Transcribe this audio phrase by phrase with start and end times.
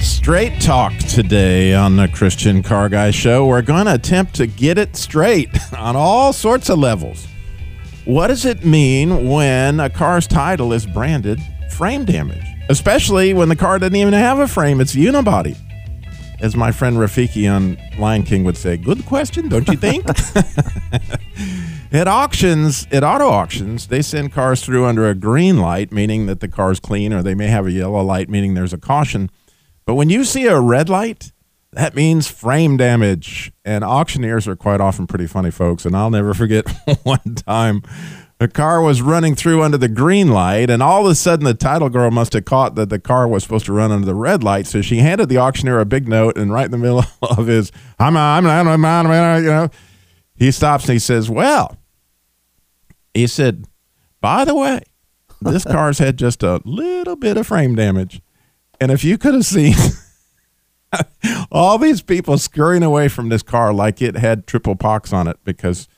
[0.00, 3.46] Straight talk today on the Christian Car Guy Show.
[3.46, 7.26] We're going to attempt to get it straight on all sorts of levels.
[8.04, 12.44] What does it mean when a car's title is branded frame damage?
[12.68, 15.56] Especially when the car doesn't even have a frame, it's unibody.
[16.40, 20.06] As my friend Rafiki on Lion King would say, good question, don't you think?
[21.92, 26.38] at auctions, at auto auctions, they send cars through under a green light, meaning that
[26.38, 29.30] the car's clean, or they may have a yellow light, meaning there's a caution.
[29.88, 31.32] But when you see a red light,
[31.72, 33.52] that means frame damage.
[33.64, 35.86] And auctioneers are quite often pretty funny folks.
[35.86, 36.68] And I'll never forget
[37.04, 37.80] one time
[38.38, 41.54] the car was running through under the green light, and all of a sudden the
[41.54, 44.44] title girl must have caught that the car was supposed to run under the red
[44.44, 44.66] light.
[44.66, 47.72] So she handed the auctioneer a big note, and right in the middle of his,
[47.98, 49.70] I'm, I'm, I'm, I'm, I'm you know,
[50.34, 51.78] he stops and he says, Well,
[53.14, 53.64] he said,
[54.20, 54.82] by the way,
[55.40, 58.20] this car's had just a little bit of frame damage.
[58.80, 59.74] And if you could have seen
[61.50, 65.38] all these people scurrying away from this car like it had triple pox on it,
[65.44, 65.88] because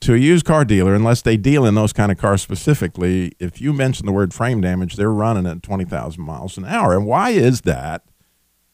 [0.00, 3.60] to a used car dealer, unless they deal in those kind of cars specifically, if
[3.60, 6.94] you mention the word frame damage, they're running at 20,000 miles an hour.
[6.94, 8.02] And why is that?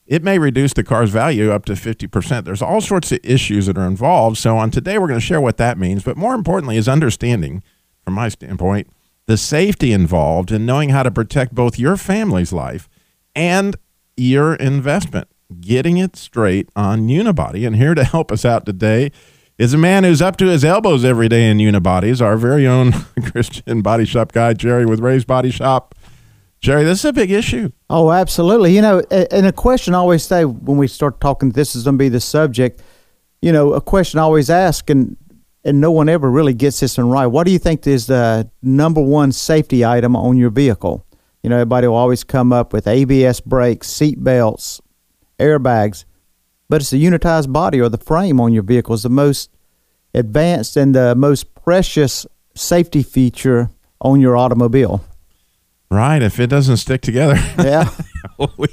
[0.06, 2.44] It may reduce the car's value up to 50%.
[2.44, 4.38] There's all sorts of issues that are involved.
[4.38, 6.02] So, on today, we're going to share what that means.
[6.02, 7.62] But more importantly, is understanding,
[8.04, 8.88] from my standpoint,
[9.26, 12.88] the safety involved in knowing how to protect both your family's life
[13.40, 13.74] and
[14.18, 15.26] your investment.
[15.60, 17.66] Getting it straight on Unibody.
[17.66, 19.10] And here to help us out today
[19.58, 22.92] is a man who's up to his elbows every day in unibodies, our very own
[23.30, 25.94] Christian body shop guy, Jerry with Ray's Body Shop.
[26.60, 27.72] Jerry, this is a big issue.
[27.88, 28.76] Oh, absolutely.
[28.76, 31.94] You know, and a question I always say when we start talking, this is going
[31.94, 32.82] to be the subject.
[33.40, 35.16] You know, a question I always ask, and
[35.64, 37.26] and no one ever really gets this one right.
[37.26, 41.06] What do you think is the number one safety item on your vehicle?
[41.42, 44.80] You know, everybody will always come up with ABS brakes, seat belts,
[45.38, 46.04] airbags,
[46.68, 49.50] but it's the unitized body or the frame on your vehicle is the most
[50.14, 53.70] advanced and the most precious safety feature
[54.00, 55.04] on your automobile.
[55.90, 56.22] Right.
[56.22, 57.90] If it doesn't stick together, yeah,
[58.58, 58.68] we,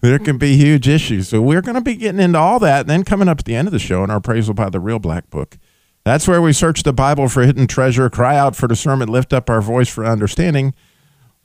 [0.00, 1.28] there can be huge issues.
[1.28, 2.80] So we're going to be getting into all that.
[2.80, 4.80] And then coming up at the end of the show, in our appraisal by the
[4.80, 5.58] Real Black Book,
[6.04, 9.50] that's where we search the Bible for hidden treasure, cry out for discernment, lift up
[9.50, 10.74] our voice for understanding.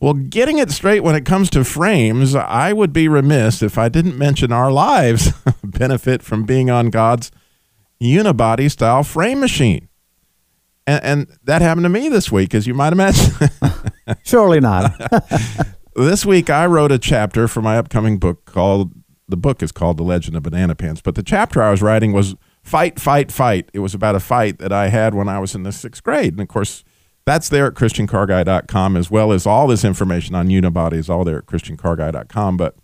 [0.02, 3.90] Well, getting it straight when it comes to frames, I would be remiss if I
[3.90, 5.34] didn't mention our lives
[5.64, 7.32] benefit from being on God's
[8.02, 9.90] unibody style frame machine.
[10.88, 13.50] And, and that happened to me this week, as you might imagine.
[14.24, 14.94] Surely not.
[15.96, 18.94] this week, I wrote a chapter for my upcoming book called,
[19.28, 22.14] the book is called The Legend of Banana Pants, but the chapter I was writing
[22.14, 23.70] was Fight, Fight, Fight.
[23.74, 26.34] It was about a fight that I had when I was in the sixth grade.
[26.34, 26.86] And of course,
[27.30, 31.38] that's there at ChristianCarGuy.com, as well as all this information on Unibody is all there
[31.38, 32.58] at ChristianCarGuy.com.
[32.58, 32.76] But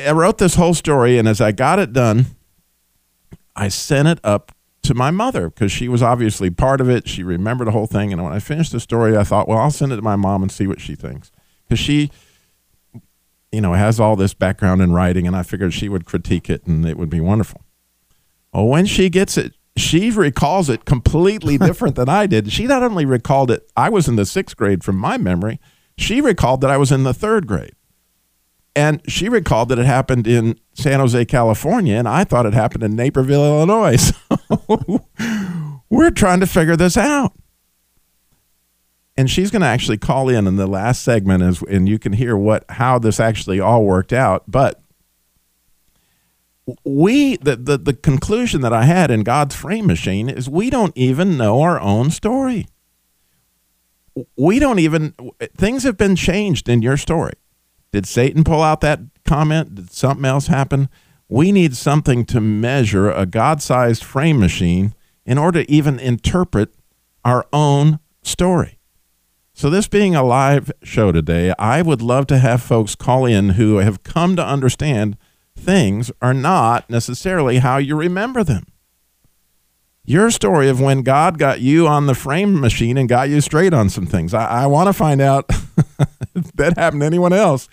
[0.00, 2.26] I wrote this whole story, and as I got it done,
[3.54, 7.08] I sent it up to my mother because she was obviously part of it.
[7.08, 8.12] She remembered the whole thing.
[8.12, 10.42] And when I finished the story, I thought, well, I'll send it to my mom
[10.42, 11.30] and see what she thinks.
[11.66, 12.10] Because she,
[13.50, 16.66] you know, has all this background in writing, and I figured she would critique it
[16.66, 17.62] and it would be wonderful.
[18.52, 22.52] Well, when she gets it, she recalls it completely different than I did.
[22.52, 25.60] She not only recalled it, I was in the sixth grade from my memory,
[25.96, 27.74] she recalled that I was in the third grade.
[28.76, 32.82] And she recalled that it happened in San Jose, California, and I thought it happened
[32.82, 33.96] in Naperville, Illinois.
[34.68, 35.08] So
[35.90, 37.32] we're trying to figure this out.
[39.16, 42.12] And she's going to actually call in in the last segment, as, and you can
[42.12, 44.44] hear what how this actually all worked out.
[44.48, 44.80] But
[46.84, 50.96] we the, the the conclusion that I had in God's frame machine is we don't
[50.96, 52.66] even know our own story.
[54.36, 55.14] We don't even
[55.56, 57.34] things have been changed in your story.
[57.92, 59.74] Did Satan pull out that comment?
[59.74, 60.88] Did something else happen?
[61.28, 64.94] We need something to measure a God-sized frame machine
[65.24, 66.74] in order to even interpret
[67.24, 68.78] our own story.
[69.54, 73.50] So, this being a live show today, I would love to have folks call in
[73.50, 75.16] who have come to understand
[75.56, 78.66] things are not necessarily how you remember them.
[80.06, 83.72] Your story of when God got you on the frame machine and got you straight
[83.72, 84.34] on some things.
[84.34, 85.46] I, I want to find out
[86.34, 87.68] if that happened to anyone else.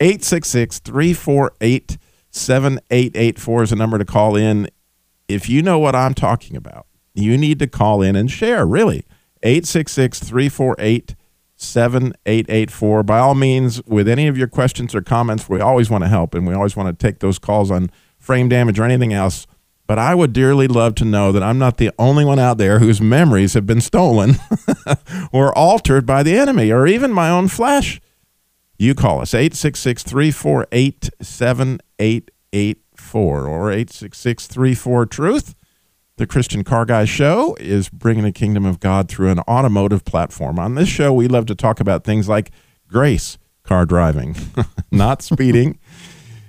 [0.00, 1.98] 866 348
[2.30, 4.68] 7884 is a number to call in.
[5.28, 9.04] If you know what I'm talking about, you need to call in and share, really.
[9.42, 11.14] 866 348
[11.64, 13.02] 7884.
[13.02, 16.34] By all means, with any of your questions or comments, we always want to help
[16.34, 19.46] and we always want to take those calls on frame damage or anything else.
[19.86, 22.78] But I would dearly love to know that I'm not the only one out there
[22.78, 24.36] whose memories have been stolen
[25.32, 28.00] or altered by the enemy or even my own flesh.
[28.78, 35.54] You call us 866 348 7884 or 866 34 Truth.
[36.16, 40.60] The Christian Car Guy Show is bringing the kingdom of God through an automotive platform.
[40.60, 42.52] On this show, we love to talk about things like
[42.86, 44.36] grace, car driving,
[44.92, 45.76] not speeding.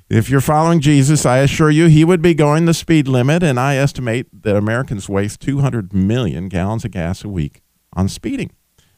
[0.08, 3.60] if you're following Jesus, I assure you he would be going the speed limit, and
[3.60, 7.64] I estimate that Americans waste 200 million gallons of gas a week
[7.94, 8.52] on speeding.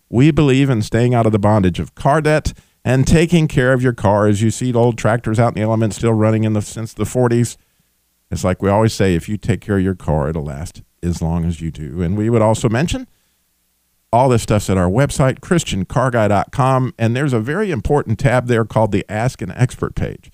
[0.10, 2.52] We believe in staying out of the bondage of car debt
[2.84, 5.96] and taking care of your car as you see old tractors out in the elements
[5.96, 7.56] still running in the since the 40s
[8.30, 11.22] it's like we always say if you take care of your car, it'll last as
[11.22, 12.02] long as you do.
[12.02, 13.08] And we would also mention
[14.12, 16.94] all this stuff's at our website, christiancarguy.com.
[16.98, 20.32] And there's a very important tab there called the Ask an Expert page.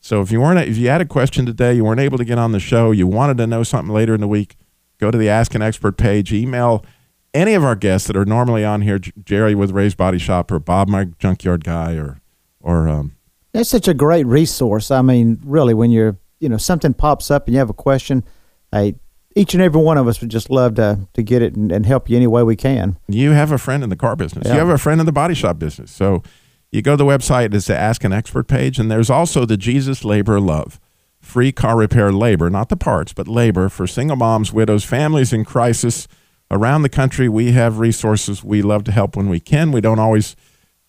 [0.00, 2.38] So if you weren't if you had a question today, you weren't able to get
[2.38, 4.56] on the show, you wanted to know something later in the week,
[4.98, 6.84] go to the Ask an Expert page, email
[7.34, 10.58] any of our guests that are normally on here, Jerry with Ray's Body Shop or
[10.58, 12.20] Bob my junkyard guy or
[12.60, 13.16] or um,
[13.52, 14.90] that's such a great resource.
[14.90, 18.24] I mean, really when you're you know something pops up and you have a question,
[18.72, 18.94] I
[19.34, 21.86] each and every one of us would just love to to get it and, and
[21.86, 22.98] help you any way we can.
[23.08, 24.46] You have a friend in the car business.
[24.46, 24.54] Yeah.
[24.54, 25.90] You have a friend in the body shop business.
[25.90, 26.22] So
[26.70, 29.56] you go to the website, it's the Ask an Expert page, and there's also the
[29.56, 30.80] Jesus Labor Love
[31.26, 35.44] free car repair labor, not the parts, but labor for single moms, widows, families in
[35.44, 36.06] crisis
[36.52, 37.28] around the country.
[37.28, 38.44] We have resources.
[38.44, 39.72] We love to help when we can.
[39.72, 40.36] We don't always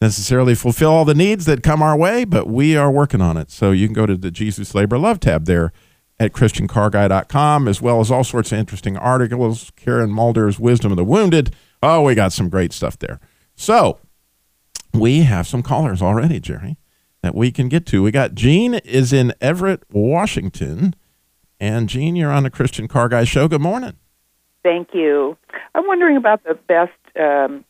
[0.02, 3.50] necessarily fulfill all the needs that come our way, but we are working on it.
[3.52, 5.72] So you can go to the Jesus Labor Love tab there
[6.20, 9.72] at ChristianCarGuy.com, as well as all sorts of interesting articles.
[9.76, 11.54] Karen Mulder's Wisdom of the Wounded.
[11.82, 13.20] Oh, we got some great stuff there.
[13.56, 14.00] So
[14.94, 16.78] we have some callers already, Jerry,
[17.22, 18.04] that we can get to.
[18.04, 20.96] We got Gene is in Everett, Washington.
[21.60, 23.48] And Gene, you're on the Christian Car Guy show.
[23.48, 23.98] Good morning.
[24.64, 25.38] Thank you.
[25.74, 27.64] I'm wondering about the best um,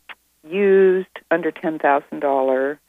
[0.49, 2.79] used under ten thousand dollar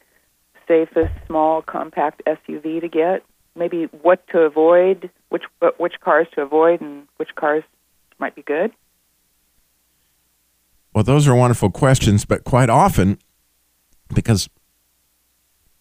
[0.66, 3.24] safest small compact SUV to get.
[3.56, 5.44] Maybe what to avoid, which
[5.78, 7.64] which cars to avoid, and which cars
[8.18, 8.72] might be good.
[10.94, 13.18] Well, those are wonderful questions, but quite often,
[14.14, 14.48] because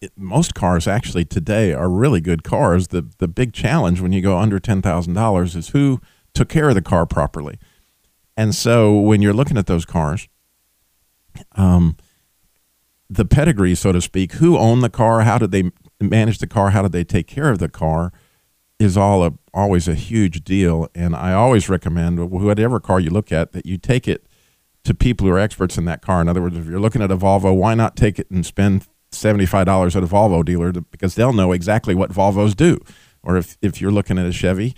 [0.01, 2.89] it, most cars actually today are really good cars.
[2.89, 6.01] The the big challenge when you go under ten thousand dollars is who
[6.33, 7.57] took care of the car properly.
[8.35, 10.27] And so when you're looking at those cars,
[11.55, 11.97] um,
[13.09, 16.71] the pedigree, so to speak, who owned the car, how did they manage the car,
[16.71, 18.11] how did they take care of the car,
[18.79, 20.87] is all a, always a huge deal.
[20.93, 24.27] And I always recommend whatever car you look at that you take it
[24.83, 26.21] to people who are experts in that car.
[26.21, 28.87] In other words, if you're looking at a Volvo, why not take it and spend
[29.11, 32.79] $75 at a Volvo dealer to, because they'll know exactly what Volvos do.
[33.23, 34.75] Or if, if you're looking at a Chevy,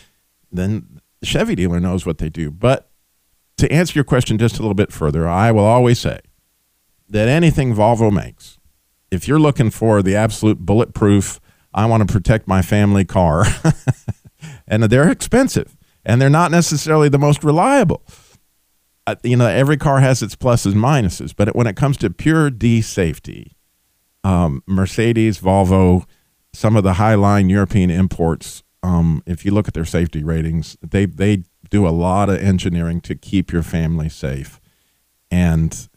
[0.51, 2.50] then the Chevy dealer knows what they do.
[2.51, 2.89] But
[3.57, 6.19] to answer your question just a little bit further, I will always say
[7.09, 8.57] that anything Volvo makes,
[9.11, 11.39] if you're looking for the absolute bulletproof,
[11.73, 13.45] I want to protect my family car,
[14.67, 15.75] and they're expensive
[16.06, 18.03] and they're not necessarily the most reliable.
[19.05, 22.10] Uh, you know, every car has its pluses and minuses, but when it comes to
[22.10, 23.55] pure D safety,
[24.24, 26.05] um, Mercedes, Volvo,
[26.53, 30.77] some of the high line European imports, um, if you look at their safety ratings,
[30.81, 34.60] they they do a lot of engineering to keep your family safe,
[35.29, 35.89] and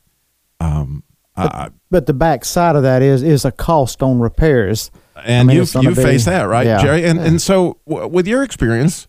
[0.62, 1.02] um,
[1.35, 4.90] but, uh, but, the back side of that is is a cost on repairs.
[5.25, 6.83] And I mean, you you face that right, yeah.
[6.83, 7.04] Jerry.
[7.04, 7.26] And yeah.
[7.26, 9.09] and so w- with your experience,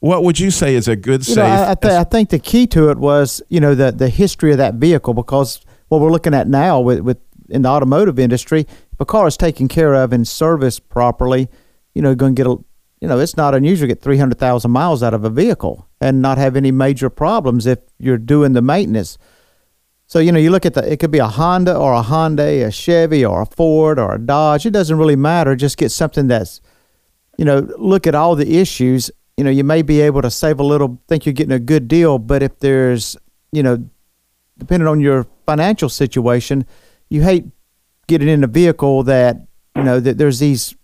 [0.00, 1.36] what would you say is a good safe?
[1.36, 4.08] Know, I, I, th- I, think the key to it was you know the the
[4.08, 7.18] history of that vehicle because what we're looking at now with with
[7.48, 11.48] in the automotive industry, if a car is taken care of and serviced properly,
[11.94, 12.58] you know, going to get a
[13.00, 16.38] you know, it's not unusual to get 300,000 miles out of a vehicle and not
[16.38, 19.18] have any major problems if you're doing the maintenance.
[20.12, 22.66] So, you know, you look at the, it could be a Honda or a Hyundai,
[22.66, 24.66] a Chevy or a Ford or a Dodge.
[24.66, 25.56] It doesn't really matter.
[25.56, 26.60] Just get something that's,
[27.38, 29.10] you know, look at all the issues.
[29.38, 31.88] You know, you may be able to save a little, think you're getting a good
[31.88, 33.16] deal, but if there's,
[33.52, 33.88] you know,
[34.58, 36.66] depending on your financial situation,
[37.08, 37.46] you hate
[38.06, 39.38] getting in a vehicle that,
[39.74, 40.76] you know, that there's these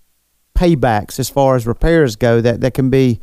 [0.54, 3.20] paybacks as far as repairs go that, that can be,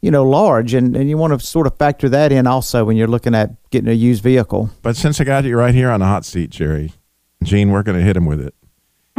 [0.00, 2.96] you know, large, and, and you want to sort of factor that in also when
[2.96, 4.70] you're looking at getting a used vehicle.
[4.82, 6.92] But since I got you right here on the hot seat, Jerry,
[7.42, 8.54] Gene, we're going to hit him with it.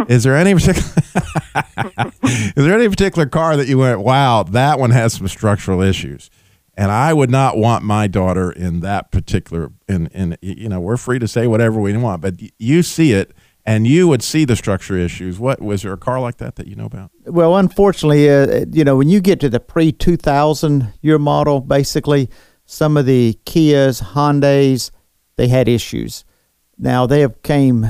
[0.07, 0.88] is there any particular
[2.24, 6.29] is there any particular car that you went, wow, that one has some structural issues?
[6.75, 9.71] And I would not want my daughter in that particular.
[9.89, 13.33] In in you know, we're free to say whatever we want, but you see it,
[13.66, 15.39] and you would see the structure issues.
[15.39, 17.12] What was there a car like that that you know about?
[17.25, 21.62] Well, unfortunately, uh, you know, when you get to the pre two thousand year model,
[21.62, 22.30] basically
[22.66, 24.92] some of the Kias, Hondas,
[25.36, 26.25] they had issues.
[26.78, 27.88] Now they have came,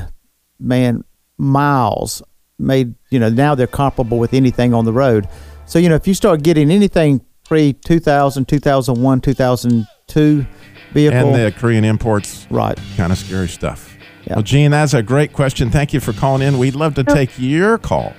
[0.60, 1.04] man,
[1.38, 2.22] miles
[2.58, 2.96] made.
[3.10, 5.28] You know, now they're comparable with anything on the road.
[5.66, 10.46] So you know, if you start getting anything pre 2000, 2001, 2002
[10.92, 11.18] vehicle.
[11.18, 12.48] And the Korean imports.
[12.50, 12.78] Right.
[12.96, 13.89] Kind of scary stuff.
[14.30, 14.36] Yeah.
[14.36, 15.72] Well, Gene, that's a great question.
[15.72, 16.60] Thank you for calling in.
[16.60, 18.14] We'd love to take your call.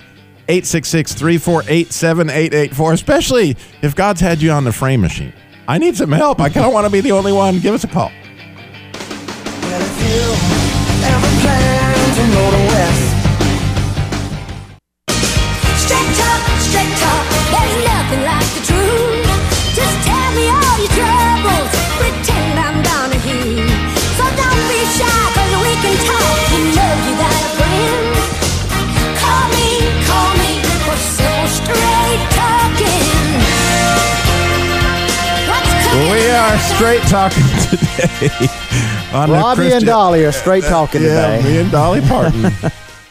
[0.49, 5.33] 866 348 7884, especially if God's had you on the frame machine.
[5.67, 6.41] I need some help.
[6.41, 7.59] I kind of want to be the only one.
[7.59, 8.11] Give us a call.
[12.91, 13.10] We
[36.81, 38.47] straight talking today.
[39.13, 41.47] Robbie and Dolly are straight talking yeah, today.
[41.47, 42.51] Me and Dolly Parton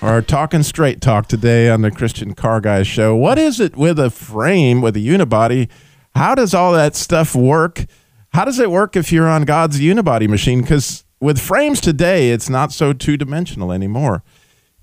[0.03, 3.15] are talking straight talk today on the Christian Car Guy Show.
[3.15, 5.69] What is it with a frame, with a unibody?
[6.17, 7.87] How does all that stuff work?
[8.31, 10.63] How does it work if you're on God's unibody machine?
[10.63, 14.25] Because with frames today, it's not so two dimensional anymore.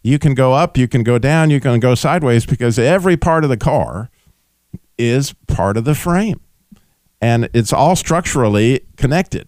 [0.02, 3.44] You can go up, you can go down, you can go sideways because every part
[3.44, 4.10] of the car
[4.98, 6.40] is part of the frame
[7.22, 9.48] and it's all structurally connected.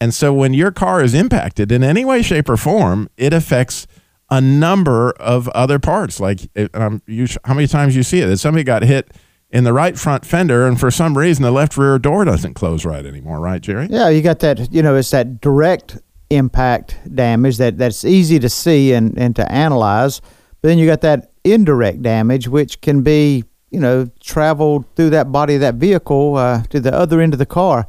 [0.00, 3.86] And so when your car is impacted in any way, shape, or form, it affects
[4.30, 6.20] a number of other parts.
[6.20, 6.40] Like,
[6.74, 8.26] um, you, how many times you see it?
[8.26, 9.12] That somebody got hit
[9.50, 12.84] in the right front fender, and for some reason the left rear door doesn't close
[12.84, 13.86] right anymore, right, Jerry?
[13.88, 14.72] Yeah, you got that.
[14.72, 15.98] You know, it's that direct
[16.28, 20.20] impact damage that that's easy to see and and to analyze.
[20.60, 25.32] But then you got that indirect damage, which can be you know, traveled through that
[25.32, 27.86] body of that vehicle uh, to the other end of the car.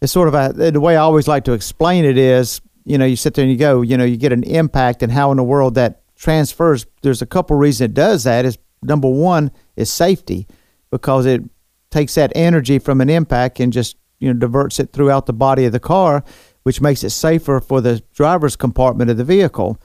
[0.00, 3.04] It's sort of a, the way I always like to explain it is, you know,
[3.04, 5.36] you sit there and you go, you know, you get an impact and how in
[5.36, 6.86] the world that transfers.
[7.02, 8.44] There's a couple reasons it does that.
[8.44, 10.46] Is number one is safety
[10.90, 11.42] because it
[11.90, 15.64] takes that energy from an impact and just you know diverts it throughout the body
[15.64, 16.24] of the car,
[16.62, 19.80] which makes it safer for the driver's compartment of the vehicle.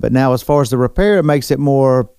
[0.00, 2.10] But now, as far as the repair, it makes it more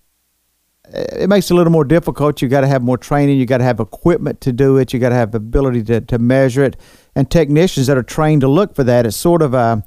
[0.95, 2.41] it makes it a little more difficult.
[2.41, 3.37] You got to have more training.
[3.37, 4.93] You got to have equipment to do it.
[4.93, 6.77] You got to have the ability to, to measure it,
[7.15, 9.05] and technicians that are trained to look for that.
[9.05, 9.83] It's sort of a,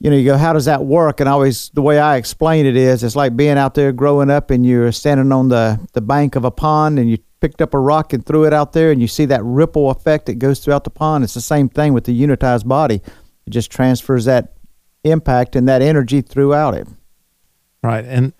[0.00, 1.20] you know, you go, how does that work?
[1.20, 4.50] And always the way I explain it is, it's like being out there growing up,
[4.50, 7.78] and you're standing on the the bank of a pond, and you picked up a
[7.78, 10.84] rock and threw it out there, and you see that ripple effect that goes throughout
[10.84, 11.24] the pond.
[11.24, 13.02] It's the same thing with the unitized body.
[13.46, 14.54] It just transfers that
[15.04, 16.88] impact and that energy throughout it.
[17.82, 18.32] Right, and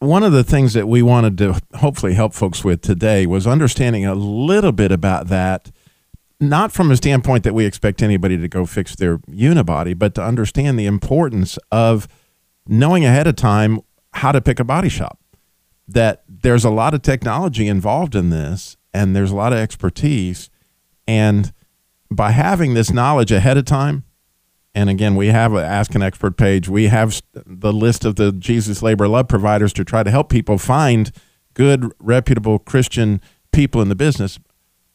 [0.00, 4.06] one of the things that we wanted to hopefully help folks with today was understanding
[4.06, 5.70] a little bit about that,
[6.40, 10.22] not from a standpoint that we expect anybody to go fix their unibody, but to
[10.22, 12.08] understand the importance of
[12.66, 13.80] knowing ahead of time
[14.14, 15.18] how to pick a body shop.
[15.86, 20.48] That there's a lot of technology involved in this, and there's a lot of expertise.
[21.06, 21.52] And
[22.10, 24.04] by having this knowledge ahead of time,
[24.74, 26.68] and again, we have an Ask an Expert page.
[26.68, 30.58] We have the list of the Jesus Labor Love providers to try to help people
[30.58, 31.10] find
[31.54, 33.20] good, reputable Christian
[33.52, 34.38] people in the business.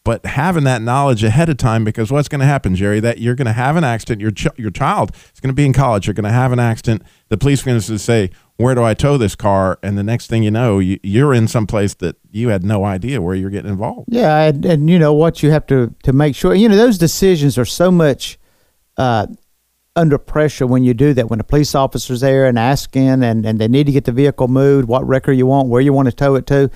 [0.06, 3.00] But having that knowledge ahead of time, because what's going to happen, Jerry?
[3.00, 4.22] That you're going to have an accident.
[4.22, 6.06] Your ch- your child is going to be in college.
[6.06, 7.02] You're going to have an accident.
[7.30, 10.28] The police are going to say, "Where do I tow this car?" And the next
[10.28, 13.50] thing you know, you, you're in some place that you had no idea where you're
[13.50, 14.10] getting involved.
[14.12, 16.54] Yeah, and, and you know what you have to to make sure.
[16.54, 18.38] You know those decisions are so much.
[18.98, 19.26] Uh,
[19.96, 21.30] under pressure when you do that.
[21.30, 24.48] When a police officer's there and asking, and, and they need to get the vehicle
[24.48, 26.70] moved, what record you want, where you want to tow it to,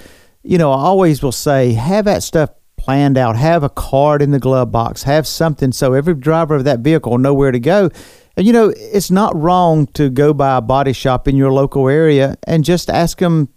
[0.43, 3.35] you know, I always will say have that stuff planned out.
[3.35, 5.03] Have a card in the glove box.
[5.03, 7.89] Have something so every driver of that vehicle know where to go.
[8.37, 11.89] And you know, it's not wrong to go by a body shop in your local
[11.89, 13.49] area and just ask them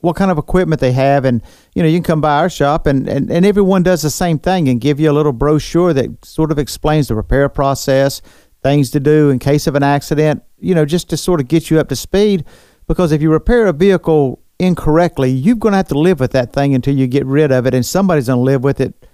[0.00, 1.42] what kind of equipment they have and
[1.74, 4.38] you know you can come by our shop and, and, and everyone does the same
[4.38, 8.22] thing and give you a little brochure that sort of explains the repair process
[8.62, 11.70] things to do in case of an accident, you know, just to sort of get
[11.70, 12.44] you up to speed.
[12.86, 16.52] Because if you repair a vehicle incorrectly, you're going to have to live with that
[16.52, 19.06] thing until you get rid of it, and somebody's going to live with it,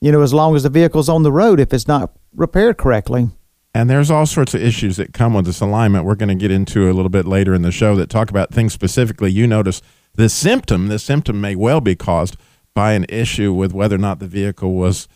[0.00, 3.28] you know, as long as the vehicle's on the road if it's not repaired correctly.
[3.74, 6.04] And there's all sorts of issues that come with this alignment.
[6.04, 8.52] We're going to get into a little bit later in the show that talk about
[8.52, 9.30] things specifically.
[9.30, 9.80] You notice
[10.14, 12.36] the symptom, the symptom may well be caused
[12.74, 15.08] by an issue with whether or not the vehicle was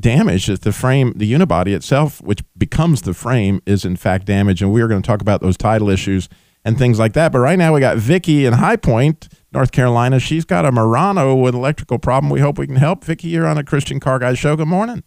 [0.00, 0.48] damaged.
[0.48, 4.62] If the frame, the unibody itself, which becomes the frame, is in fact damaged.
[4.62, 6.28] And we are going to talk about those title issues
[6.64, 7.32] and things like that.
[7.32, 10.18] But right now we got Vicky in High Point, North Carolina.
[10.20, 12.30] She's got a Murano with electrical problem.
[12.30, 13.04] We hope we can help.
[13.04, 14.56] Vicky, you're on a Christian Car Guy show.
[14.56, 15.02] Good morning.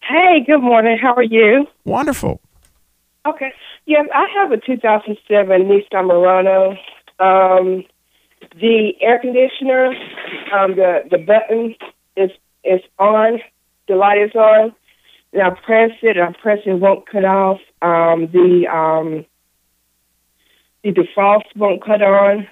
[0.00, 0.98] Hey, good morning.
[1.00, 1.66] How are you?
[1.84, 2.40] Wonderful.
[3.26, 3.52] Okay.
[3.86, 6.76] Yeah, I have a 2007 Nissan Murano.
[7.18, 7.84] Um,
[8.60, 9.86] the air conditioner,
[10.52, 11.74] um, the the button
[12.16, 12.30] is
[12.64, 13.38] is on.
[13.88, 14.74] The light is on.
[15.32, 16.16] And I press it.
[16.18, 17.58] I press it won't cut off.
[17.80, 19.24] Um, the um,
[20.84, 22.46] the defrost won't cut on.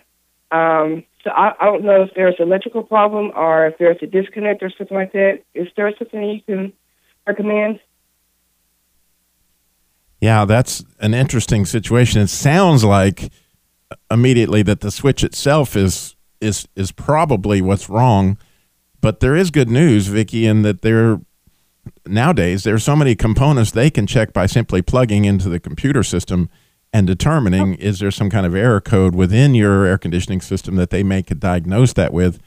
[0.50, 4.06] Um, so I, I don't know if there's an electrical problem or if there's a
[4.06, 5.42] disconnect or something like that.
[5.54, 6.72] Is there something you can
[7.26, 7.80] recommend?
[10.20, 12.20] Yeah, that's an interesting situation.
[12.22, 13.30] It sounds like
[14.10, 18.38] immediately that the switch itself is is is probably what's wrong,
[19.00, 21.20] but there is good news, Vicky, in that there
[22.06, 26.48] nowadays there's so many components they can check by simply plugging into the computer system
[26.92, 30.90] and determining is there some kind of error code within your air conditioning system that
[30.90, 32.38] they may could diagnose that with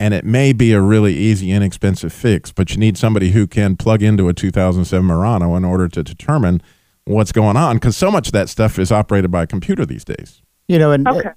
[0.00, 3.76] and it may be a really easy inexpensive fix but you need somebody who can
[3.76, 6.60] plug into a 2007 Murano in order to determine
[7.04, 10.04] what's going on because so much of that stuff is operated by a computer these
[10.04, 11.28] days You know, and Okay.
[11.28, 11.32] uh,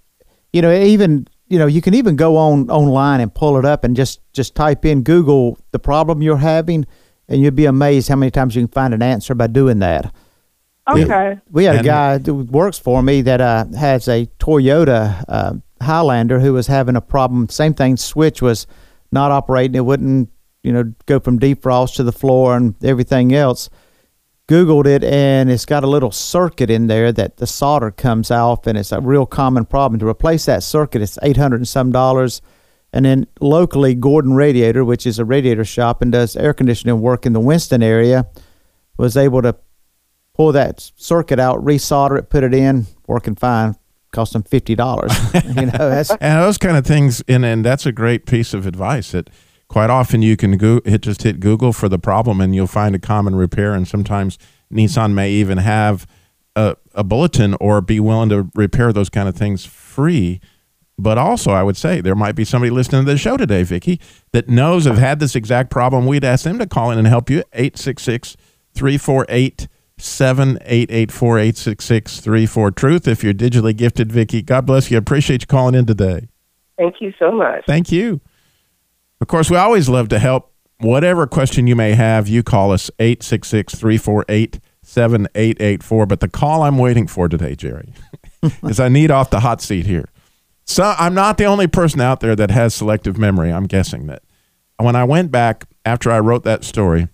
[0.53, 3.83] you know, even you know, you can even go on online and pull it up
[3.83, 6.85] and just just type in Google the problem you're having,
[7.27, 10.13] and you'd be amazed how many times you can find an answer by doing that.
[10.89, 11.37] Okay.
[11.51, 16.39] We had a guy that works for me that uh, has a Toyota uh, Highlander
[16.39, 17.49] who was having a problem.
[17.49, 18.67] Same thing, switch was
[19.11, 19.75] not operating.
[19.75, 20.29] It wouldn't,
[20.63, 23.69] you know, go from defrost to the floor and everything else.
[24.47, 28.65] Googled it, and it's got a little circuit in there that the solder comes off,
[28.65, 29.99] and it's a real common problem.
[29.99, 32.41] To replace that circuit, it's eight hundred and some dollars.
[32.93, 37.25] And then locally, Gordon Radiator, which is a radiator shop and does air conditioning work
[37.25, 38.27] in the Winston area,
[38.97, 39.57] was able to
[40.33, 43.75] pull that circuit out, resolder it, put it in, working fine.
[44.13, 45.11] Cost them fifty dollars.
[45.33, 48.65] you know, that's and those kind of things and, and that's a great piece of
[48.65, 49.29] advice that
[49.67, 52.95] quite often you can go hit just hit google for the problem and you'll find
[52.95, 54.37] a common repair and sometimes
[54.71, 56.07] nissan may even have
[56.57, 60.41] a, a bulletin or be willing to repair those kind of things free.
[60.99, 64.01] But also i would say there might be somebody listening to the show today vicky
[64.31, 66.07] that knows have had this exact problem.
[66.07, 67.43] We'd ask them to call in and help you.
[67.53, 68.35] 866
[68.73, 69.67] 348
[69.99, 74.97] 7884 866 34 truth if you're digitally gifted vicky god bless you.
[74.97, 76.27] Appreciate you calling in today.
[76.77, 77.63] Thank you so much.
[77.67, 78.21] Thank you.
[79.19, 80.53] Of course, we always love to help.
[80.79, 86.05] Whatever question you may have, you call us 866 348 7884.
[86.05, 87.93] But the call I'm waiting for today, Jerry,
[88.63, 90.09] is I need off the hot seat here.
[90.65, 93.51] So I'm not the only person out there that has selective memory.
[93.51, 94.21] I'm guessing that.
[94.77, 97.07] When I went back after I wrote that story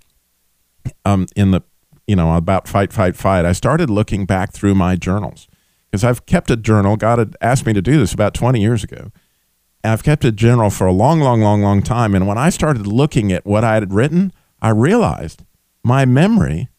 [1.05, 1.61] um, in the,
[2.07, 5.47] you know, about fight, fight, fight, I started looking back through my journals
[5.89, 6.97] because I've kept a journal.
[6.97, 9.11] God had asked me to do this about 20 years ago.
[9.83, 12.15] I've kept it general for a long, long, long, long time.
[12.15, 15.43] And when I started looking at what I had written, I realized
[15.83, 16.69] my memory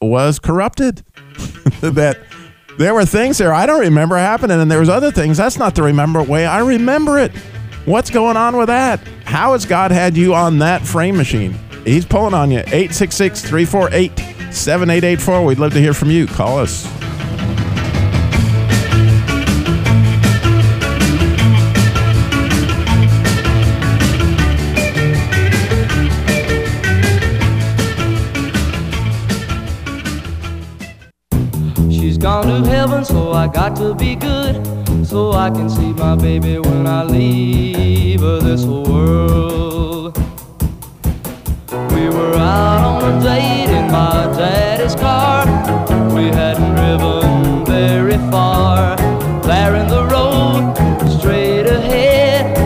[0.00, 1.02] was corrupted.
[1.80, 2.18] that
[2.78, 5.74] there were things there I don't remember happening, and there was other things that's not
[5.74, 7.32] the remember way I remember it.
[7.84, 9.00] What's going on with that?
[9.24, 11.54] How has God had you on that frame machine?
[11.84, 12.60] He's pulling on you.
[12.60, 14.18] 866 348
[14.52, 15.44] 7884.
[15.44, 16.26] We'd love to hear from you.
[16.26, 16.86] Call us.
[33.00, 34.66] To so I got to be good.
[35.06, 40.16] So I can see my baby when I leave this world.
[41.92, 45.46] We were out on a date in my daddy's car.
[46.14, 48.96] We hadn't driven very far.
[49.42, 50.74] There in the road,
[51.18, 52.56] straight ahead.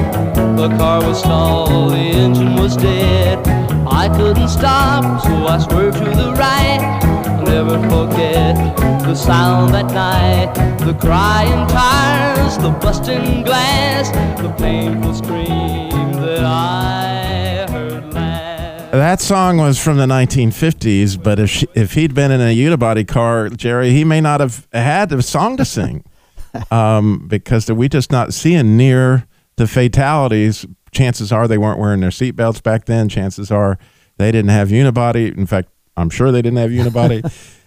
[0.57, 3.47] The car was stalled, the engine was dead.
[3.87, 6.81] I couldn't stop, so I swerved to the right.
[7.27, 10.55] I'll never forget the sound that night.
[10.79, 18.93] The crying tires, the busting glass, the painful scream that I heard last.
[18.93, 23.07] That song was from the 1950s, but if she, if he'd been in a unibody
[23.07, 26.03] car, Jerry, he may not have had a song to sing
[26.71, 30.65] um, because we're just not seeing near the fatalities.
[30.93, 33.11] Chances are they weren't wearing their seatbelts back then.
[33.11, 33.79] Chances are
[34.17, 35.37] they didn't have unibody.
[35.37, 37.23] In fact, I'm sure they didn't have unibody.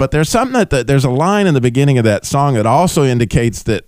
[0.00, 2.64] But there's something that the, there's a line in the beginning of that song that
[2.64, 3.84] also indicates that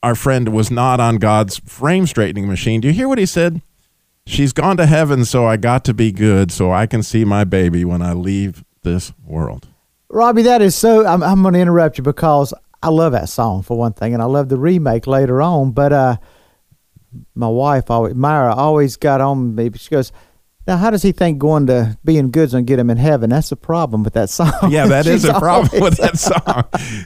[0.00, 2.80] our friend was not on God's frame straightening machine.
[2.80, 3.60] Do you hear what he said?
[4.28, 7.42] She's gone to heaven, so I got to be good, so I can see my
[7.42, 9.66] baby when I leave this world.
[10.08, 11.04] Robbie, that is so.
[11.04, 14.22] I'm, I'm going to interrupt you because I love that song for one thing, and
[14.22, 15.72] I love the remake later on.
[15.72, 16.16] But uh,
[17.34, 19.72] my wife, always, Myra, always got on me.
[19.74, 20.12] She goes,
[20.68, 23.30] "Now, how does he think going to being good's going to get him in heaven?"
[23.30, 24.70] That's the problem with that song.
[24.70, 26.64] Yeah, that is a problem with that song.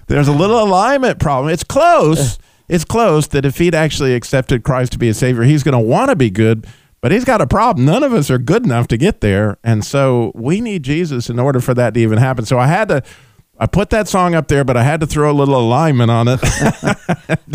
[0.08, 1.52] There's a little alignment problem.
[1.52, 2.38] It's close.
[2.38, 2.42] Uh.
[2.68, 5.78] It's close that if he'd actually accepted Christ to be a savior, he's going to
[5.78, 6.66] want to be good,
[7.00, 7.84] but he's got a problem.
[7.84, 9.58] None of us are good enough to get there.
[9.62, 12.46] And so we need Jesus in order for that to even happen.
[12.46, 13.02] So I had to
[13.58, 16.26] I put that song up there, but I had to throw a little alignment on
[16.26, 16.96] it to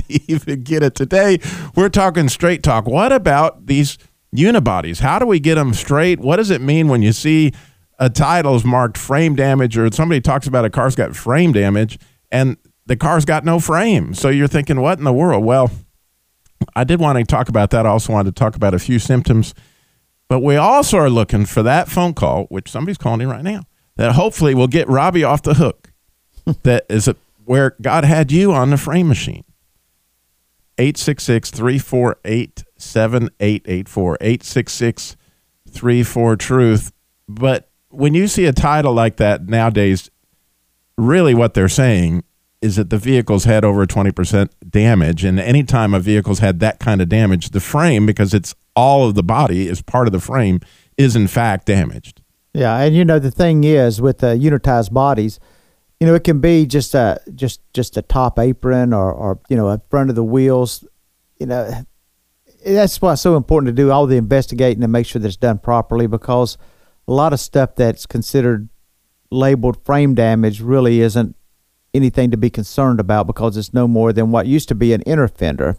[0.07, 0.95] even get it.
[0.95, 1.39] Today,
[1.75, 2.85] we're talking straight talk.
[2.85, 3.97] What about these
[4.35, 4.99] unibodies?
[4.99, 6.19] How do we get them straight?
[6.19, 7.53] What does it mean when you see
[7.99, 11.97] a title's marked frame damage or somebody talks about a car's got frame damage
[12.31, 14.13] and the car's got no frame?
[14.13, 15.43] So you're thinking, what in the world?
[15.43, 15.71] Well,
[16.75, 17.85] I did want to talk about that.
[17.85, 19.53] I also wanted to talk about a few symptoms.
[20.27, 23.63] But we also are looking for that phone call, which somebody's calling in right now,
[23.95, 25.91] that hopefully will get Robbie off the hook.
[26.63, 29.43] that is a, where God had you on the frame machine.
[30.77, 34.17] 866 348 7884.
[34.21, 35.17] 866
[35.69, 36.91] 34 Truth.
[37.27, 40.09] But when you see a title like that nowadays,
[40.97, 42.23] really what they're saying
[42.61, 45.23] is that the vehicle's had over 20% damage.
[45.23, 49.15] And anytime a vehicle's had that kind of damage, the frame, because it's all of
[49.15, 50.59] the body, is part of the frame,
[50.97, 52.21] is in fact damaged.
[52.53, 55.39] Yeah, and you know the thing is with the unitized bodies,
[55.99, 59.55] you know it can be just a just just a top apron or or you
[59.57, 60.85] know a front of the wheels.
[61.39, 61.71] You know
[62.65, 65.37] that's why it's so important to do all the investigating and make sure that it's
[65.37, 66.57] done properly because
[67.07, 68.67] a lot of stuff that's considered
[69.31, 71.35] labeled frame damage really isn't
[71.93, 75.01] anything to be concerned about because it's no more than what used to be an
[75.03, 75.77] inner fender.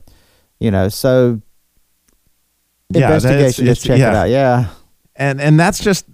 [0.59, 1.43] You know, so
[2.91, 4.11] Yeah, investigation, it's- just check yeah.
[4.11, 4.31] it out.
[4.31, 4.69] Yeah.
[5.17, 6.07] and and that's just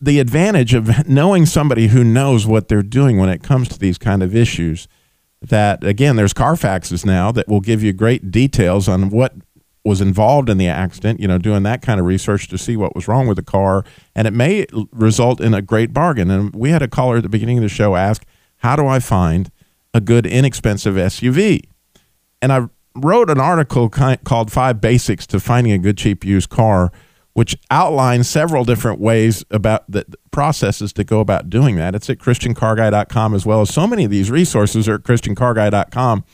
[0.00, 3.98] the advantage of knowing somebody who knows what they're doing when it comes to these
[3.98, 4.88] kind of issues
[5.42, 9.34] that again there's carfaxes now that will give you great details on what
[9.84, 12.94] was involved in the accident you know doing that kind of research to see what
[12.94, 16.30] was wrong with the car and it may result in a great bargain.
[16.30, 18.24] And we had a caller at the beginning of the show ask
[18.60, 19.50] how do i find
[19.92, 21.60] a good inexpensive suv
[22.42, 26.92] and I wrote an article called Five Basics to Finding a Good Cheap Used Car,
[27.36, 31.94] which outlines several different ways about the processes to go about doing that.
[31.94, 36.24] It's at ChristianCarGuy.com as well as so many of these resources are at ChristianCarGuy.com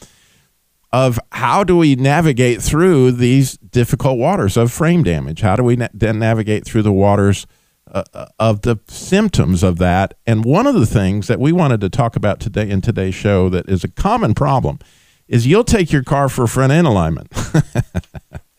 [0.93, 5.41] of how do we navigate through these difficult waters of frame damage?
[5.41, 7.49] How do we na- then navigate through the waters
[7.91, 10.15] uh, uh, of the symptoms of that?
[10.25, 13.49] And one of the things that we wanted to talk about today in today's show
[13.49, 14.79] that is a common problem
[15.27, 17.29] is you'll take your car for front end alignment.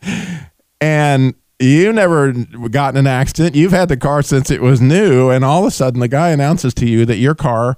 [0.82, 3.54] and you never gotten in an accident.
[3.54, 6.30] You've had the car since it was new, and all of a sudden the guy
[6.30, 7.76] announces to you that your car,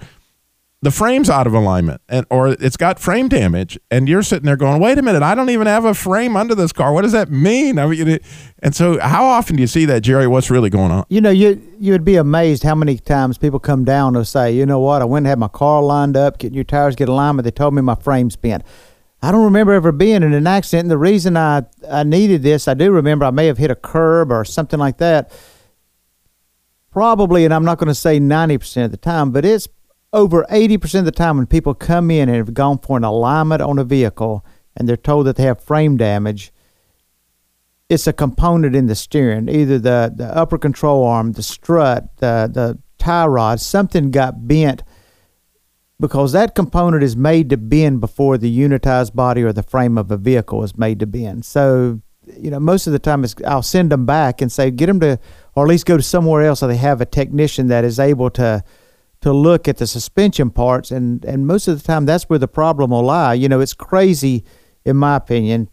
[0.83, 4.57] the frame's out of alignment, and or it's got frame damage, and you're sitting there
[4.57, 6.93] going, "Wait a minute, I don't even have a frame under this car.
[6.93, 8.19] What does that mean?" I mean,
[8.63, 10.27] and so how often do you see that, Jerry?
[10.27, 11.05] What's really going on?
[11.09, 14.53] You know, you you would be amazed how many times people come down and say,
[14.53, 17.09] you know what, I went and had my car lined up, getting your tires get
[17.09, 18.65] aligned, but they told me my frame's bent.
[19.27, 20.85] I don't remember ever being in an accident.
[20.85, 23.75] And the reason I, I needed this, I do remember I may have hit a
[23.75, 25.33] curb or something like that.
[26.93, 29.67] Probably, and I'm not going to say 90% of the time, but it's
[30.13, 33.63] over 80% of the time when people come in and have gone for an alignment
[33.63, 36.53] on a vehicle and they're told that they have frame damage,
[37.89, 42.49] it's a component in the steering, either the, the upper control arm, the strut, the,
[42.53, 44.85] the tie rod, something got bent
[45.99, 50.11] because that component is made to bend before the unitized body or the frame of
[50.11, 51.45] a vehicle is made to bend.
[51.45, 52.03] So,
[52.39, 55.19] you know, most of the time I'll send them back and say, get them to,
[55.55, 58.31] or at least go to somewhere else so they have a technician that is able
[58.31, 58.63] to
[59.23, 60.91] to look at the suspension parts.
[60.91, 63.35] And and most of the time that's where the problem will lie.
[63.35, 64.45] You know it's crazy
[64.85, 65.71] in my opinion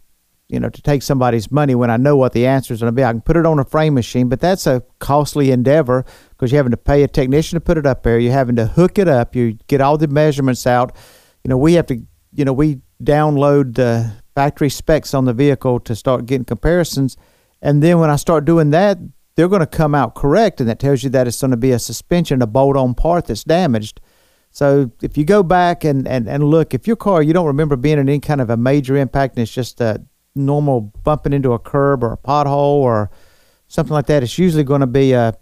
[0.48, 2.94] you know to take somebody's money when i know what the answer is going to
[2.94, 3.04] be.
[3.04, 6.04] I can put it on a frame machine but that's a costly endeavor
[6.44, 8.66] because you're having to pay a technician to put it up there you're having to
[8.66, 10.94] hook it up you get all the measurements out
[11.42, 12.00] you know we have to
[12.32, 17.16] you know we download the factory specs on the vehicle to start getting comparisons
[17.62, 18.98] and then when i start doing that
[19.36, 21.72] they're going to come out correct, and that tells you that it's going to be
[21.72, 24.00] a suspension, a bolt-on part that's damaged.
[24.50, 27.74] So if you go back and, and, and look, if your car you don't remember
[27.74, 30.04] being in any kind of a major impact, and it's just a
[30.36, 33.10] normal bumping into a curb or a pothole or
[33.66, 35.34] something like that, it's usually going to be a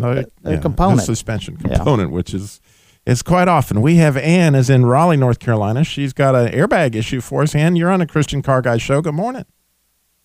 [0.00, 1.00] No, a yeah, component.
[1.00, 1.76] the suspension Yeah.
[1.76, 2.60] component, which is
[3.06, 3.80] It's quite often.
[3.80, 5.84] We have Ann is in Raleigh, North Carolina.
[5.84, 7.54] She's got an airbag issue for us.
[7.54, 9.00] Ann, you're on a Christian Car Guy show.
[9.00, 9.46] Good morning.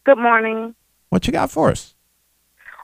[0.04, 0.76] Good morning.
[1.10, 1.96] What you got for us?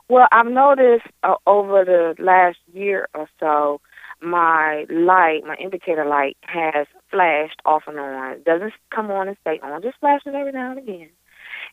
[0.08, 3.80] Well, I've noticed uh, over the last year or so,
[4.22, 8.32] my light, my indicator light, has flashed off and on.
[8.32, 11.10] It doesn't come on and stay on, just flashes every now and again.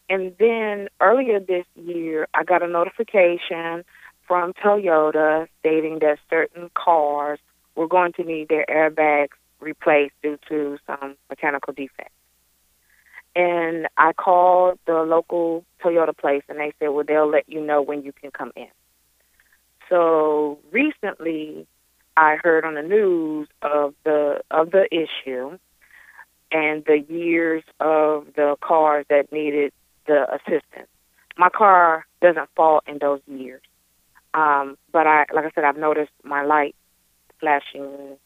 [0.10, 3.86] And then earlier this year, I got a notification
[4.30, 7.40] from Toyota stating that certain cars
[7.76, 12.12] were going to need their airbags replaced due to some mechanical defect.
[13.36, 17.82] And I called the local Toyota place and they said, well, they'll let you know
[17.82, 18.68] when you can come in.
[19.90, 21.66] So recently,
[22.16, 25.58] I heard on the news of the of the issue
[26.52, 29.72] and the years of the cars that needed
[30.06, 30.90] the assistance.
[31.38, 33.62] My car doesn't fall in those years,
[34.40, 36.76] um, but I, like I said, I've noticed my light
[37.40, 38.18] flashing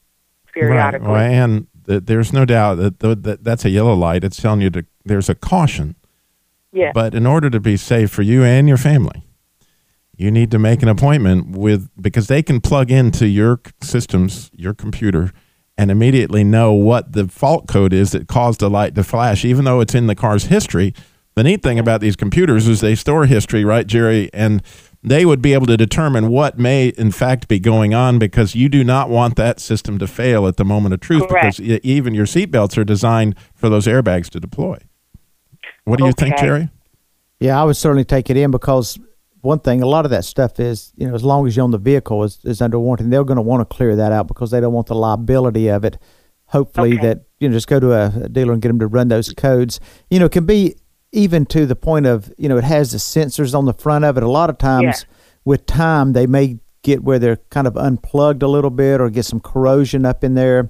[0.54, 1.08] periodically.
[1.08, 1.14] Right.
[1.14, 4.24] Well, and th- there's no doubt that, th- that that's a yellow light.
[4.24, 5.96] It's telling you to there's a caution.
[6.72, 6.92] Yeah.
[6.94, 9.24] But in order to be safe for you and your family,
[10.16, 14.74] you need to make an appointment with because they can plug into your systems, your
[14.74, 15.32] computer,
[15.78, 19.66] and immediately know what the fault code is that caused the light to flash, even
[19.66, 20.94] though it's in the car's history.
[21.36, 24.30] The neat thing about these computers is they store history, right, Jerry?
[24.34, 24.62] And
[25.04, 28.70] they would be able to determine what may, in fact, be going on because you
[28.70, 31.58] do not want that system to fail at the moment of truth Correct.
[31.58, 34.78] because even your seatbelts are designed for those airbags to deploy.
[35.84, 36.46] What do you think, Okay.
[36.46, 36.70] Jerry?
[37.40, 38.98] Yeah, I would certainly take it in because
[39.42, 41.72] one thing, a lot of that stuff is, you know, as long as you own
[41.72, 44.52] the vehicle is, is under warranty, they're going to want to clear that out because
[44.52, 45.98] they don't want the liability of it.
[46.48, 47.08] Hopefully, Okay.
[47.08, 49.34] that you know, just go to a, a dealer and get them to run those
[49.34, 49.82] codes.
[50.10, 50.76] You know, it can be
[51.14, 54.18] even to the point of, you know, it has the sensors on the front of
[54.18, 54.24] it.
[54.24, 55.16] A lot of times, Yeah.
[55.46, 59.24] with time, they may get where they're kind of unplugged a little bit or get
[59.24, 60.70] some corrosion up in there.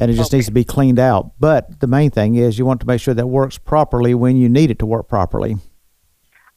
[0.00, 1.32] And it just needs to be cleaned out.
[1.40, 4.48] But the main thing is you want to make sure that works properly when you
[4.48, 5.56] need it to work properly.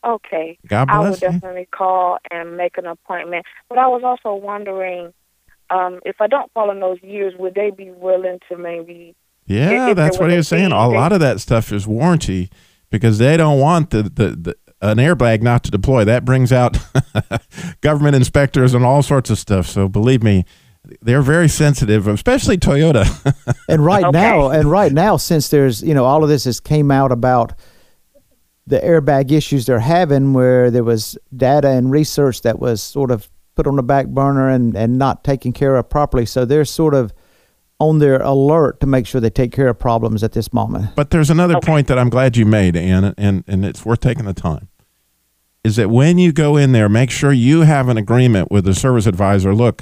[0.05, 0.59] Okay.
[0.67, 1.19] God bless I will you.
[1.39, 3.45] definitely call and make an appointment.
[3.69, 5.13] But I was also wondering
[5.71, 9.15] um, if I don't fall in those years, would they be willing to maybe?
[9.47, 10.71] Yeah, if that's what he was saying.
[10.71, 12.49] A lot of that stuff is warranty
[12.91, 16.03] because they don't want the, the, the an airbag not to deploy.
[16.05, 16.77] That brings out
[17.81, 19.67] government inspectors and all sorts of stuff.
[19.67, 20.43] So believe me,
[21.01, 23.05] they're very sensitive, especially Toyota.
[23.69, 24.11] And right Okay.
[24.11, 27.53] now, and right now, since there's you know all of this has came out about
[28.67, 33.29] the airbag issues they're having, where there was data and research that was sort of
[33.55, 36.25] put on the back burner and and not taken care of properly.
[36.25, 37.13] So they're sort of
[37.81, 40.95] on their alert to make sure they take care of problems at this moment.
[40.95, 44.25] But there's another point that I'm glad you made, Ann, and, and it's worth taking
[44.25, 44.69] the time.
[45.63, 48.75] Is that when you go in there, make sure you have an agreement with the
[48.75, 49.55] service advisor.
[49.55, 49.81] Look,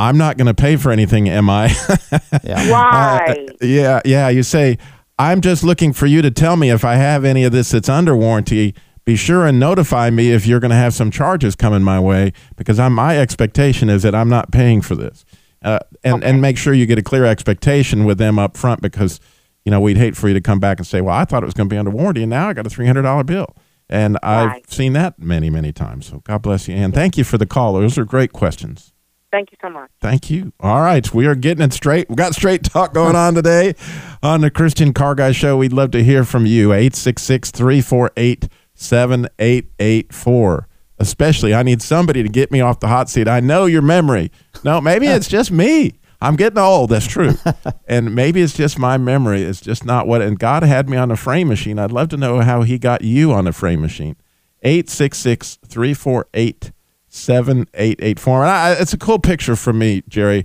[0.00, 1.72] I'm not going to pay for anything, am I?
[2.42, 2.68] Yeah.
[2.70, 3.48] Right.
[3.50, 4.28] Uh, yeah, yeah.
[4.28, 4.78] You say,
[5.18, 7.88] I'm just looking for you to tell me if I have any of this that's
[7.88, 8.74] under warranty.
[9.04, 12.32] Be sure and notify me if you're going to have some charges coming my way
[12.56, 15.24] because I'm, my expectation is that I'm not paying for this.
[15.62, 19.18] Uh, and, and make sure you get a clear expectation with them up front because,
[19.64, 21.46] you know, we'd hate for you to come back and say, well, I thought it
[21.46, 23.46] was going to be under warranty and now I got a $300 bill.
[23.90, 24.70] And I've Right.
[24.70, 26.06] seen that many, many times.
[26.06, 26.74] So God bless you.
[26.76, 27.72] And thank you for the call.
[27.72, 28.92] Those are great questions.
[29.32, 29.90] Thank you so much.
[30.00, 30.52] Thank you.
[30.60, 31.12] All right.
[31.12, 32.08] We are getting it straight.
[32.08, 33.74] We got straight talk going on today
[34.22, 35.56] on the Christian Car Guy Show.
[35.56, 36.72] We'd love to hear from you.
[36.72, 40.67] 866 348 7884.
[41.00, 43.28] Especially, I need somebody to get me off the hot seat.
[43.28, 44.32] I know your memory.
[44.64, 45.98] No, maybe it's just me.
[46.20, 46.90] I'm getting old.
[46.90, 47.34] That's true.
[47.88, 49.42] and maybe it's just my memory.
[49.42, 50.20] It's just not what.
[50.20, 51.78] And God had me on a frame machine.
[51.78, 54.16] I'd love to know how He got you on a frame machine.
[54.62, 56.72] 866 348
[57.08, 58.42] 7884.
[58.42, 60.44] And I, it's a cool picture for me, Jerry,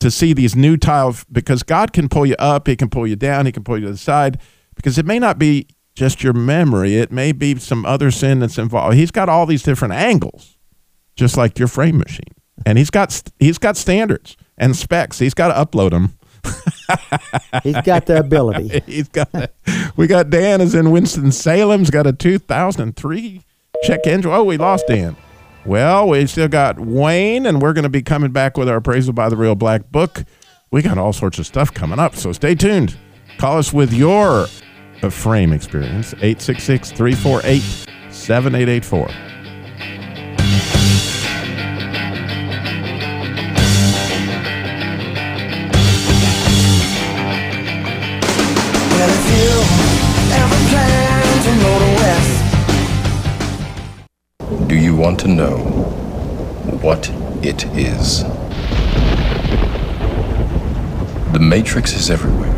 [0.00, 3.16] to see these new tiles because God can pull you up, He can pull you
[3.16, 4.38] down, He can pull you to the side
[4.74, 8.58] because it may not be just your memory, it may be some other sin that's
[8.58, 8.96] involved.
[8.96, 10.58] He's got all these different angles,
[11.16, 12.34] just like your frame machine.
[12.66, 15.18] And he's got he's got standards and specs.
[15.18, 16.18] He's got to upload them.
[17.62, 18.82] He's got the ability.
[18.86, 19.52] He's got.
[19.96, 23.42] We got Dan is in Winston Salem's got a 2003
[23.84, 24.30] check engine.
[24.30, 25.16] Oh, we lost Dan.
[25.64, 29.14] Well, we still got Wayne, and we're going to be coming back with our appraisal
[29.14, 30.24] by the Real Black Book.
[30.70, 32.96] We got all sorts of stuff coming up, so stay tuned.
[33.38, 34.46] Call us with your
[35.04, 37.60] uh, frame experience 866 348
[38.10, 39.08] 7884.
[48.96, 49.50] Well, if you
[50.32, 52.34] ever plan to go to West,
[54.68, 55.58] Do you want to know
[56.80, 57.10] what
[57.44, 58.24] it is?
[61.32, 62.54] The Matrix is everywhere.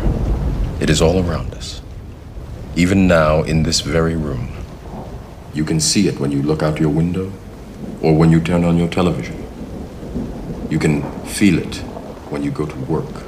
[0.79, 1.76] It is all around us.
[2.77, 4.49] Even now, in this very room.
[5.51, 7.33] You can see it when you look out your window
[8.03, 9.43] or when you turn on your television.
[10.69, 11.77] You can feel it
[12.29, 13.23] when you go to work,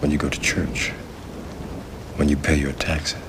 [0.00, 0.92] when you go to church,
[2.16, 3.20] when you pay your taxes.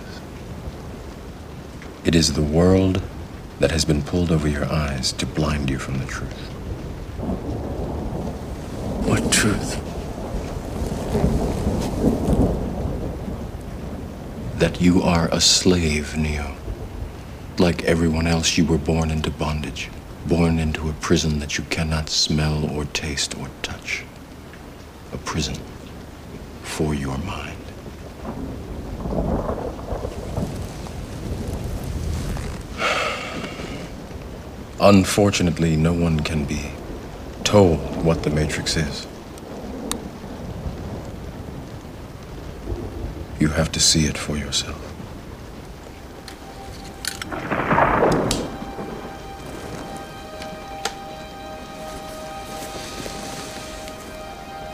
[2.06, 3.02] It is the world
[3.60, 6.48] that has been pulled over your eyes to blind you from the truth.
[9.06, 9.90] What truth?
[14.62, 16.56] That you are a slave, Neo.
[17.58, 19.89] Like everyone else, you were born into bondage,
[20.28, 24.04] born into a prison that you cannot smell or taste or touch.
[25.13, 25.56] A prison
[26.62, 27.58] for your mind.
[34.80, 36.69] Unfortunately, no one can be
[37.43, 39.08] told what the Matrix is.
[43.41, 44.80] You have to see it for yourself.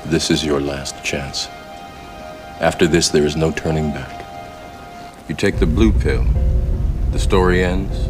[0.05, 1.47] This is your last chance.
[2.59, 4.25] After this, there is no turning back.
[5.29, 6.25] You take the blue pill,
[7.11, 8.09] the story ends.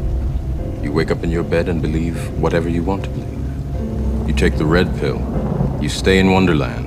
[0.83, 4.27] You wake up in your bed and believe whatever you want to believe.
[4.27, 5.19] You take the red pill,
[5.79, 6.86] you stay in Wonderland,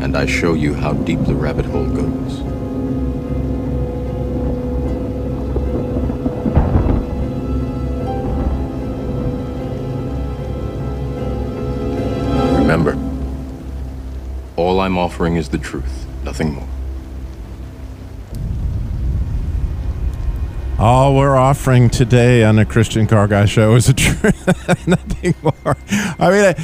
[0.00, 2.40] and I show you how deep the rabbit hole goes.
[12.58, 12.96] Remember,
[14.56, 16.68] all I'm offering is the truth, nothing more.
[20.78, 25.76] All we're offering today on the Christian Car Guy Show is a truth, nothing more.
[26.20, 26.54] I mean,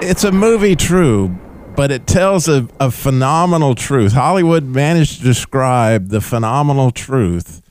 [0.00, 1.36] it's a movie, true,
[1.78, 4.12] but it tells a, a phenomenal truth.
[4.12, 7.62] Hollywood managed to describe the phenomenal truth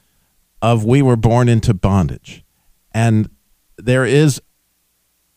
[0.62, 2.46] of we were born into bondage.
[2.94, 3.30] And
[3.78, 4.42] there is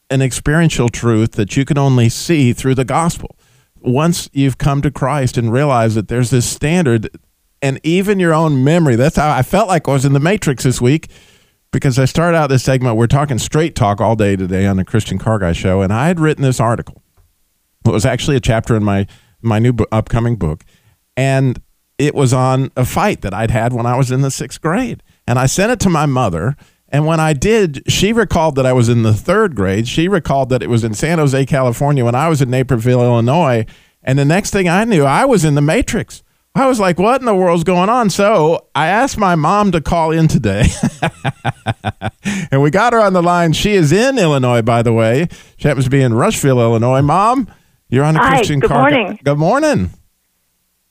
[0.08, 3.36] an experiential truth that you can only see through the gospel.
[3.80, 7.08] Once you've come to Christ and realize that there's this standard,
[7.60, 8.94] and even your own memory.
[8.94, 11.10] That's how I felt like I was in the Matrix this week
[11.72, 12.94] because I started out this segment.
[12.94, 16.06] We're talking straight talk all day today on the Christian Car Guy Show, and I
[16.06, 17.02] had written this article.
[17.86, 19.06] It was actually a chapter in my
[19.42, 20.64] my new bo- upcoming book,
[21.16, 21.60] and
[21.98, 25.02] it was on a fight that I'd had when I was in the sixth grade,
[25.26, 26.56] and I sent it to my mother.
[26.92, 29.86] And when I did, she recalled that I was in the third grade.
[29.86, 33.64] She recalled that it was in San Jose, California, when I was in Naperville, Illinois.
[34.02, 36.24] And the next thing I knew, I was in the Matrix.
[36.54, 38.10] I was like, what in the world's going on?
[38.10, 40.64] So I asked my mom to call in today.
[42.50, 43.52] and we got her on the line.
[43.52, 45.28] She is in Illinois, by the way.
[45.58, 47.02] She happens to be in Rushville, Illinois.
[47.02, 47.46] Mom,
[47.90, 48.90] you're on a Hi, Christian good car.
[48.90, 49.18] morning.
[49.22, 49.90] Good morning.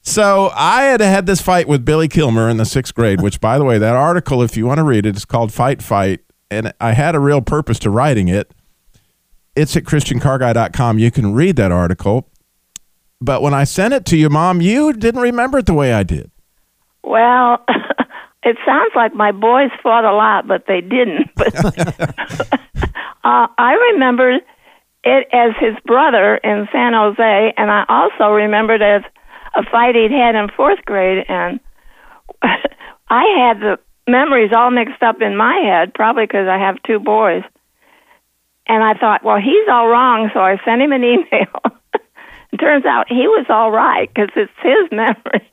[0.02, 3.58] So I had had this fight with Billy Kilmer in the sixth grade, which, by
[3.58, 6.22] the way, that article, if you want to read it, it, is called Fight Fight.
[6.50, 8.52] And I had a real purpose to writing it.
[9.56, 11.00] It's at ChristianCarGuy.com.
[11.00, 12.30] You can read that article.
[13.22, 16.04] But when I sent it to you, Mom, you didn't remember it the way I
[16.04, 16.32] did.
[17.04, 17.64] Well,
[18.44, 21.30] it sounds like my boys fought a lot, but they didn't.
[21.36, 21.54] But
[23.24, 24.40] uh, I remember
[25.04, 29.02] it as his brother in San Jose, and I also remembered as
[29.56, 31.26] a fight he'd had in fourth grade.
[31.28, 31.60] And
[32.42, 37.00] I had the memories all mixed up in my head, probably because I have two
[37.00, 37.44] boys.
[38.68, 41.62] And I thought, well, he's all wrong, so I sent him an email.
[42.52, 45.50] it turns out he was all right because it's his memory.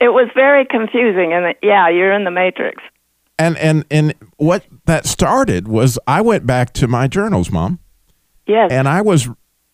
[0.00, 2.82] it was very confusing, and yeah, you're in the matrix.
[3.38, 7.80] And and and what that started was I went back to my journals, Mom,
[8.46, 8.70] Yes.
[8.72, 9.28] and I was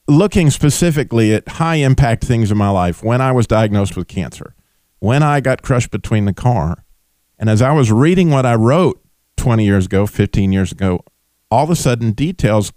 [0.07, 4.55] looking specifically at high impact things in my life when I was diagnosed with cancer,
[4.99, 6.85] when I got crushed between the car.
[7.39, 9.03] And as I was reading what I wrote
[9.37, 11.05] 20 years ago, 15 years ago,
[11.51, 12.73] all of a sudden details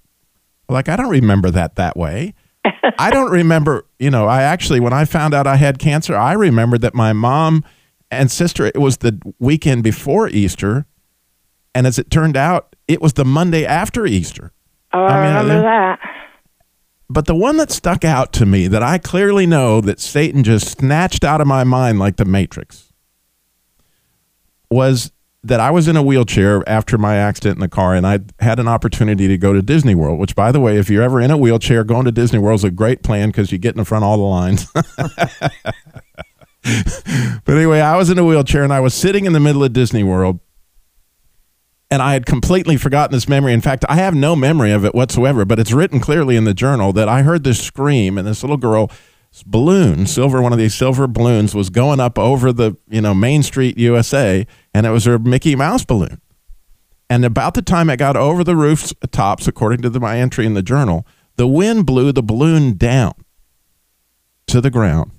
[0.70, 2.34] like I don't remember that that way.
[2.98, 6.34] I don't remember, you know, I actually when I found out I had cancer, I
[6.34, 7.64] remembered that my mom
[8.10, 10.86] and sister it was the weekend before Easter
[11.74, 14.52] and as it turned out, it was the Monday after Easter.
[14.94, 16.00] Oh, I, I mean, remember that.
[17.10, 20.80] But the one that stuck out to me that I clearly know that Satan just
[20.80, 22.94] snatched out of my mind like the Matrix
[24.70, 25.12] was
[25.44, 28.60] that I was in a wheelchair after my accident in the car and I had
[28.60, 31.32] an opportunity to go to Disney World, which, by the way, if you're ever in
[31.32, 34.04] a wheelchair, going to Disney World is a great plan because you get in front
[34.04, 34.68] of all the lines.
[37.44, 39.74] but anyway, I was in a wheelchair and I was sitting in the middle of
[39.74, 40.40] Disney World.
[41.92, 43.52] And I had completely forgotten this memory.
[43.52, 46.54] In fact, I have no memory of it whatsoever, but it's written clearly in the
[46.54, 48.90] journal that I heard this scream, and this little girl
[49.46, 53.44] balloon, silver, one of these silver balloons, was going up over the you know Main
[53.44, 56.22] Street, USA, and it was her Mickey Mouse balloon.
[57.10, 60.46] And about the time it got over the roof's tops, according to the, my entry
[60.46, 63.14] in the journal, the wind blew the balloon down
[64.48, 65.12] to the ground.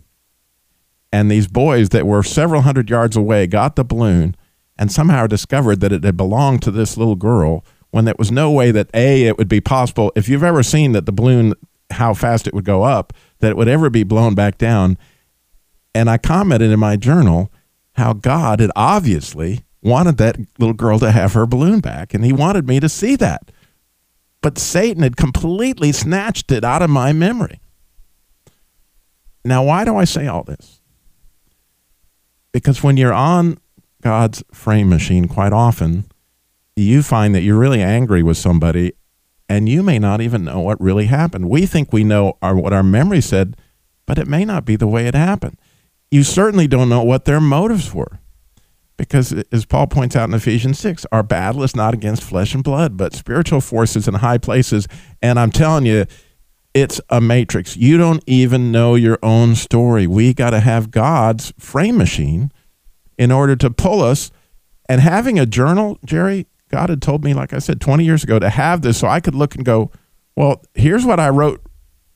[1.13, 4.35] And these boys that were several hundred yards away got the balloon
[4.83, 8.51] and somehow discovered that it had belonged to this little girl when there was no
[8.51, 10.11] way that A, it would be possible.
[10.17, 11.55] If you've ever seen that the balloon,
[11.93, 14.99] how fast it would go up, that it would ever be blown back down.
[15.95, 17.53] And I commented in my journal
[17.93, 22.33] how God had obviously wanted that little girl to have her balloon back, and he
[22.33, 23.53] wanted me to see that.
[24.41, 27.61] But Satan had completely snatched it out of my memory.
[29.45, 30.81] Now, why do I say all this?
[32.51, 33.59] Because when you're on
[34.03, 36.05] God's frame machine, quite often,
[36.77, 38.93] you find that you're really angry with somebody
[39.49, 41.49] and you may not even know what really happened.
[41.49, 43.57] We think we know our, what our memory said,
[44.07, 45.59] but it may not be the way it happened.
[46.11, 48.19] You certainly don't know what their motives were.
[48.97, 52.63] Because, as Paul points out in Ephesians 6, our battle is not against flesh and
[52.63, 54.87] blood, but spiritual forces in high places.
[55.21, 56.05] And I'm telling you,
[56.75, 57.77] it's a matrix.
[57.77, 60.07] You don't even know your own story.
[60.07, 62.53] We got to have God's frame machine
[63.19, 64.31] in order to pull us.
[64.89, 68.39] And having a journal, Jerry, God had told me, like I said, 20 years ago,
[68.39, 69.91] to have this so I could look and go,
[70.37, 71.63] well, here's what I wrote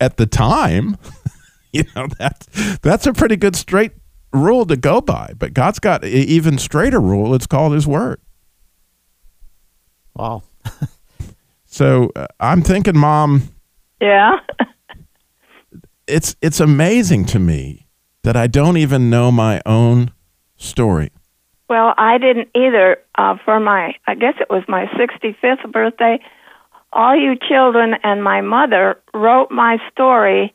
[0.01, 0.97] at the time.
[1.72, 3.92] you know, that's, that's a pretty good straight
[4.32, 5.32] rule to go by.
[5.38, 7.34] But God's got an even straighter rule.
[7.34, 8.20] It's called His Word.
[10.14, 10.42] Wow.
[11.76, 13.51] So uh, I'm thinking, Mom,
[14.01, 14.36] Yeah.
[16.07, 17.86] it's it's amazing to me
[18.22, 20.11] that I don't even know my own
[20.57, 21.11] story.
[21.68, 22.98] Well, I didn't either.
[23.16, 26.20] Uh, for my, I guess it was my 65th birthday,
[26.92, 30.54] all you children and my mother wrote my story,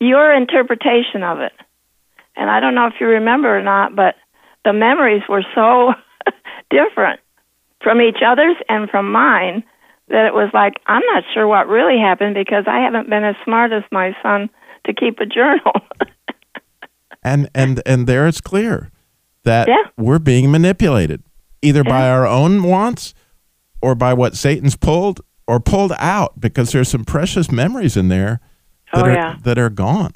[0.00, 1.52] your interpretation of it.
[2.36, 4.14] And I don't know if you remember or not, but
[4.64, 5.92] the memories were so
[6.70, 7.20] different
[7.82, 9.64] from each other's and from mine
[10.08, 13.36] that it was like, I'm not sure what really happened because I haven't been as
[13.44, 14.50] smart as my son
[14.86, 15.72] to keep a journal.
[17.22, 18.90] And and and there it's clear
[19.44, 19.84] that Yeah.
[19.96, 21.22] we're being manipulated
[21.62, 23.14] either by our own wants
[23.80, 28.40] or by what Satan's pulled or pulled out because there's some precious memories in there
[28.92, 29.36] oh, that Oh, are yeah.
[29.44, 30.12] that are gone.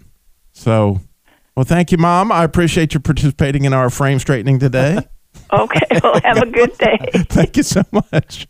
[0.53, 1.01] So,
[1.57, 2.31] well, thank you, Mom.
[2.33, 4.99] I appreciate you participating in our frame straightening today.
[5.53, 6.99] okay, well, have a good day.
[7.29, 8.49] Thank you so much.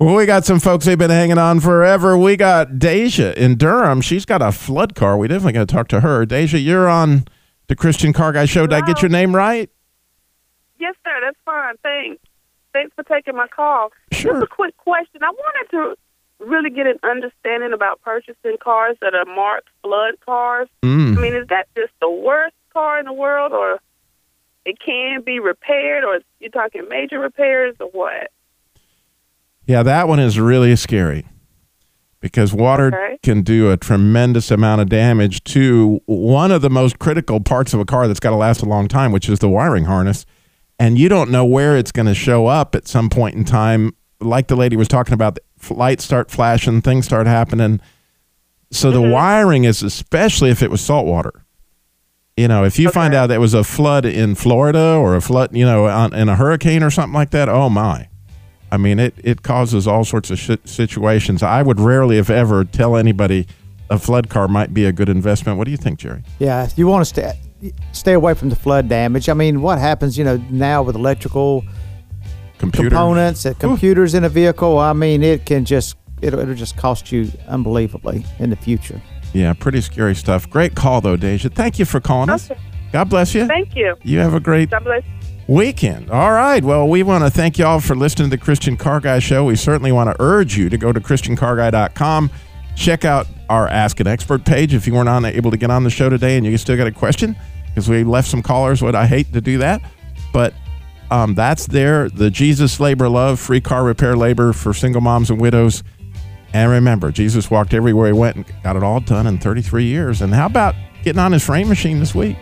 [0.00, 2.18] Well, we got some folks who've been hanging on forever.
[2.18, 4.00] We got Deja in Durham.
[4.00, 5.16] She's got a flood car.
[5.16, 6.26] We definitely got to talk to her.
[6.26, 7.26] Deja, you're on
[7.68, 8.66] the Christian Car Guy Show.
[8.66, 9.70] Did I get your name right?
[11.30, 11.74] That's fine.
[11.82, 12.20] Thanks.
[12.72, 13.90] Thanks for taking my call.
[14.12, 14.32] Sure.
[14.32, 15.22] Just a quick question.
[15.22, 15.96] I wanted to
[16.44, 20.68] really get an understanding about purchasing cars that are marked flood cars.
[20.82, 21.16] Mm.
[21.16, 23.78] I mean, is that just the worst car in the world, or
[24.64, 28.30] it can be repaired, or you're talking major repairs, or what?
[29.66, 31.26] Yeah, that one is really scary
[32.20, 33.18] because water Okay.
[33.22, 37.80] can do a tremendous amount of damage to one of the most critical parts of
[37.80, 40.26] a car that's got to last a long time, which is the wiring harness.
[40.80, 43.94] And you don't know where it's going to show up at some point in time.
[44.18, 47.80] Like the lady was talking about, lights start flashing, things start happening.
[48.70, 49.12] So the mm-hmm.
[49.12, 51.44] wiring is especially if it was salt water.
[52.34, 55.54] You know, if you find out there was a flood in Florida or a flood,
[55.54, 58.08] you know, on, in a hurricane or something like that, oh my.
[58.72, 61.42] I mean, it, it causes all sorts of shit situations.
[61.42, 63.46] I would rarely, if ever, tell anybody
[63.90, 65.58] a flood car might be a good investment.
[65.58, 66.22] What do you think, Jerry?
[66.38, 69.28] Yeah, you want to stay stay away from the flood damage.
[69.28, 71.64] I mean, what happens, you know, now with electrical
[72.58, 72.90] Computer.
[72.90, 74.78] components, and computers in a vehicle?
[74.78, 79.00] I mean, it can just it'll, it'll just cost you unbelievably in the future.
[79.32, 80.50] Yeah, pretty scary stuff.
[80.50, 81.48] Great call, though, Deja.
[81.48, 82.50] Thank you for calling us.
[82.50, 82.60] Okay.
[82.92, 83.46] God bless you.
[83.46, 83.96] Thank you.
[84.02, 85.04] You have a great God bless.
[85.46, 86.10] weekend.
[86.10, 86.62] All right.
[86.64, 89.44] Well, we want to thank you all for listening to the Christian Car Guy Show.
[89.44, 92.30] We certainly want to urge you to go to ChristianCarGuy.com.
[92.74, 95.84] Check out our Ask an Expert page if you weren't on, able to get on
[95.84, 97.36] the show today and you still got a question
[97.70, 98.82] because we left some callers.
[98.82, 99.82] What I hate to do that,
[100.32, 100.54] but
[101.10, 102.08] um, that's there.
[102.08, 105.82] The Jesus Labor Love free car repair labor for single moms and widows.
[106.52, 110.20] And remember, Jesus walked everywhere he went and got it all done in 33 years.
[110.20, 112.36] And how about getting on his frame machine this week?